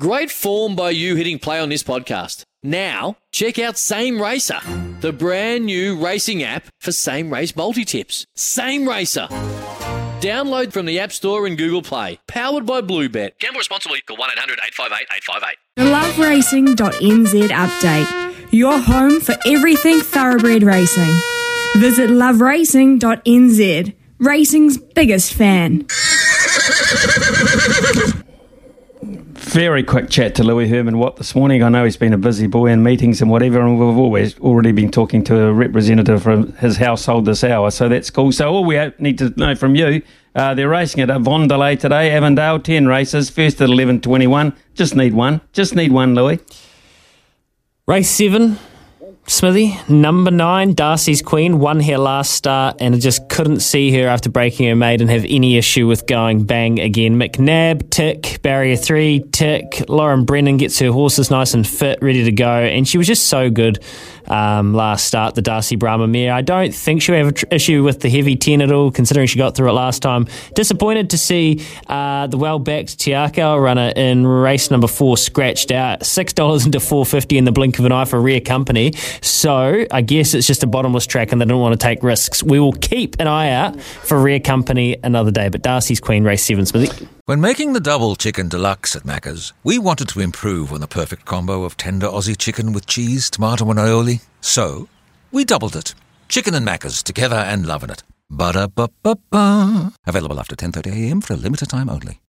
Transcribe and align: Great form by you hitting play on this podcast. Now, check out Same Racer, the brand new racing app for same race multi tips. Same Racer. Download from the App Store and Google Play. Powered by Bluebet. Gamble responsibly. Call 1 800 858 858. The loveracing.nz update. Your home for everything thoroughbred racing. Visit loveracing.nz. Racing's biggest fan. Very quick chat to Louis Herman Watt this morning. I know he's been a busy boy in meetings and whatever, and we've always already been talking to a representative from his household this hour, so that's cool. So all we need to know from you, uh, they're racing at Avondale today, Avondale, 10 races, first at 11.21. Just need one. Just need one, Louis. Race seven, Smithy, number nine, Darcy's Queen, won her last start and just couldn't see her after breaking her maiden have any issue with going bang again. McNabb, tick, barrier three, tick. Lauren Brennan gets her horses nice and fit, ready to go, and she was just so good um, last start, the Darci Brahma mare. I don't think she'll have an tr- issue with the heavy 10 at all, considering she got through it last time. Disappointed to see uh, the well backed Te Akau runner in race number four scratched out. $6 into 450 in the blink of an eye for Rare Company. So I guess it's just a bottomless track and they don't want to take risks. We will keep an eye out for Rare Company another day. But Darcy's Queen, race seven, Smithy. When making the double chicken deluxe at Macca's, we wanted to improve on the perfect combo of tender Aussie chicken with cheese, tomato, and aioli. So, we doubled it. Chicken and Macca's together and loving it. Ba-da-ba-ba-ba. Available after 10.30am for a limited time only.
Great 0.00 0.30
form 0.30 0.74
by 0.74 0.88
you 0.88 1.16
hitting 1.16 1.38
play 1.38 1.60
on 1.60 1.68
this 1.68 1.82
podcast. 1.82 2.44
Now, 2.62 3.18
check 3.30 3.58
out 3.58 3.76
Same 3.76 4.22
Racer, 4.22 4.58
the 5.00 5.12
brand 5.12 5.66
new 5.66 6.02
racing 6.02 6.42
app 6.42 6.64
for 6.80 6.92
same 6.92 7.30
race 7.30 7.54
multi 7.54 7.84
tips. 7.84 8.24
Same 8.34 8.88
Racer. 8.88 9.26
Download 10.22 10.72
from 10.72 10.86
the 10.86 10.98
App 10.98 11.12
Store 11.12 11.46
and 11.46 11.58
Google 11.58 11.82
Play. 11.82 12.18
Powered 12.26 12.64
by 12.64 12.80
Bluebet. 12.80 13.38
Gamble 13.38 13.58
responsibly. 13.58 14.00
Call 14.00 14.16
1 14.16 14.30
800 14.30 14.60
858 14.64 15.06
858. 15.14 15.56
The 15.76 15.84
loveracing.nz 17.04 17.48
update. 17.50 18.50
Your 18.50 18.78
home 18.78 19.20
for 19.20 19.36
everything 19.44 20.00
thoroughbred 20.00 20.62
racing. 20.62 21.12
Visit 21.76 22.08
loveracing.nz. 22.08 23.94
Racing's 24.18 24.78
biggest 24.78 25.34
fan. 25.34 25.86
Very 29.52 29.82
quick 29.82 30.08
chat 30.08 30.34
to 30.36 30.42
Louis 30.42 30.66
Herman 30.66 30.96
Watt 30.96 31.16
this 31.16 31.34
morning. 31.34 31.62
I 31.62 31.68
know 31.68 31.84
he's 31.84 31.98
been 31.98 32.14
a 32.14 32.18
busy 32.18 32.46
boy 32.46 32.68
in 32.68 32.82
meetings 32.82 33.20
and 33.20 33.30
whatever, 33.30 33.60
and 33.60 33.78
we've 33.78 33.98
always 33.98 34.38
already 34.38 34.72
been 34.72 34.90
talking 34.90 35.22
to 35.24 35.38
a 35.42 35.52
representative 35.52 36.22
from 36.22 36.54
his 36.54 36.78
household 36.78 37.26
this 37.26 37.44
hour, 37.44 37.70
so 37.70 37.86
that's 37.86 38.08
cool. 38.08 38.32
So 38.32 38.50
all 38.50 38.64
we 38.64 38.80
need 38.98 39.18
to 39.18 39.28
know 39.36 39.54
from 39.54 39.74
you, 39.74 40.00
uh, 40.34 40.54
they're 40.54 40.70
racing 40.70 41.02
at 41.02 41.10
Avondale 41.10 41.76
today, 41.76 42.12
Avondale, 42.12 42.60
10 42.60 42.86
races, 42.86 43.28
first 43.28 43.60
at 43.60 43.68
11.21. 43.68 44.56
Just 44.72 44.96
need 44.96 45.12
one. 45.12 45.42
Just 45.52 45.74
need 45.74 45.92
one, 45.92 46.14
Louis. 46.14 46.38
Race 47.86 48.08
seven, 48.08 48.58
Smithy, 49.28 49.78
number 49.88 50.32
nine, 50.32 50.74
Darcy's 50.74 51.22
Queen, 51.22 51.60
won 51.60 51.78
her 51.80 51.96
last 51.96 52.32
start 52.32 52.76
and 52.80 53.00
just 53.00 53.28
couldn't 53.28 53.60
see 53.60 53.92
her 53.92 54.08
after 54.08 54.28
breaking 54.28 54.68
her 54.68 54.74
maiden 54.74 55.06
have 55.08 55.24
any 55.28 55.56
issue 55.56 55.86
with 55.86 56.06
going 56.08 56.44
bang 56.44 56.80
again. 56.80 57.16
McNabb, 57.16 57.88
tick, 57.90 58.40
barrier 58.42 58.76
three, 58.76 59.24
tick. 59.30 59.84
Lauren 59.88 60.24
Brennan 60.24 60.56
gets 60.56 60.78
her 60.80 60.90
horses 60.90 61.30
nice 61.30 61.54
and 61.54 61.66
fit, 61.66 62.00
ready 62.02 62.24
to 62.24 62.32
go, 62.32 62.50
and 62.50 62.86
she 62.86 62.98
was 62.98 63.06
just 63.06 63.28
so 63.28 63.48
good 63.48 63.78
um, 64.26 64.74
last 64.74 65.06
start, 65.06 65.34
the 65.34 65.42
Darci 65.42 65.78
Brahma 65.78 66.06
mare. 66.06 66.32
I 66.32 66.42
don't 66.42 66.74
think 66.74 67.02
she'll 67.02 67.16
have 67.16 67.28
an 67.28 67.34
tr- 67.34 67.46
issue 67.50 67.82
with 67.82 68.00
the 68.00 68.08
heavy 68.08 68.36
10 68.36 68.60
at 68.60 68.72
all, 68.72 68.90
considering 68.90 69.26
she 69.26 69.38
got 69.38 69.54
through 69.54 69.68
it 69.68 69.72
last 69.72 70.02
time. 70.02 70.26
Disappointed 70.54 71.10
to 71.10 71.18
see 71.18 71.64
uh, 71.86 72.26
the 72.26 72.36
well 72.36 72.58
backed 72.58 72.98
Te 72.98 73.12
Akau 73.12 73.62
runner 73.62 73.92
in 73.94 74.26
race 74.26 74.70
number 74.70 74.86
four 74.86 75.16
scratched 75.16 75.70
out. 75.70 76.00
$6 76.00 76.66
into 76.66 76.80
450 76.80 77.38
in 77.38 77.44
the 77.44 77.52
blink 77.52 77.78
of 77.78 77.84
an 77.84 77.92
eye 77.92 78.04
for 78.04 78.20
Rare 78.20 78.40
Company. 78.40 78.92
So 79.20 79.84
I 79.90 80.00
guess 80.00 80.34
it's 80.34 80.46
just 80.46 80.62
a 80.62 80.66
bottomless 80.66 81.06
track 81.06 81.32
and 81.32 81.40
they 81.40 81.44
don't 81.44 81.60
want 81.60 81.78
to 81.78 81.84
take 81.84 82.02
risks. 82.02 82.42
We 82.42 82.58
will 82.58 82.72
keep 82.72 83.16
an 83.20 83.26
eye 83.26 83.50
out 83.50 83.80
for 83.80 84.20
Rare 84.20 84.40
Company 84.40 84.96
another 85.02 85.30
day. 85.30 85.48
But 85.48 85.62
Darcy's 85.62 86.00
Queen, 86.00 86.24
race 86.24 86.44
seven, 86.44 86.66
Smithy. 86.66 87.08
When 87.26 87.40
making 87.40 87.72
the 87.72 87.80
double 87.80 88.16
chicken 88.16 88.48
deluxe 88.48 88.96
at 88.96 89.04
Macca's, 89.04 89.52
we 89.62 89.78
wanted 89.78 90.08
to 90.08 90.20
improve 90.20 90.72
on 90.72 90.80
the 90.80 90.88
perfect 90.88 91.24
combo 91.24 91.64
of 91.64 91.76
tender 91.76 92.06
Aussie 92.08 92.36
chicken 92.36 92.72
with 92.72 92.86
cheese, 92.86 93.30
tomato, 93.30 93.68
and 93.70 93.78
aioli. 93.78 94.22
So, 94.40 94.88
we 95.30 95.44
doubled 95.44 95.76
it. 95.76 95.94
Chicken 96.28 96.54
and 96.54 96.66
Macca's 96.66 97.02
together 97.02 97.36
and 97.36 97.66
loving 97.66 97.90
it. 97.90 98.02
Ba-da-ba-ba-ba. 98.30 99.92
Available 100.06 100.40
after 100.40 100.56
10.30am 100.56 101.22
for 101.22 101.34
a 101.34 101.36
limited 101.36 101.68
time 101.68 101.90
only. 101.90 102.18